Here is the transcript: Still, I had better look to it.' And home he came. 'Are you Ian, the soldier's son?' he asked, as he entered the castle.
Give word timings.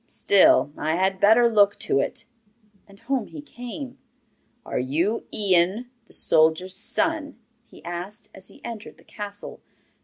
Still, 0.07 0.73
I 0.79 0.95
had 0.95 1.19
better 1.19 1.47
look 1.47 1.75
to 1.81 1.99
it.' 1.99 2.25
And 2.87 3.01
home 3.01 3.27
he 3.27 3.39
came. 3.39 3.99
'Are 4.65 4.79
you 4.79 5.27
Ian, 5.31 5.91
the 6.07 6.13
soldier's 6.13 6.75
son?' 6.75 7.37
he 7.65 7.85
asked, 7.85 8.27
as 8.33 8.47
he 8.47 8.65
entered 8.65 8.97
the 8.97 9.03
castle. 9.03 9.61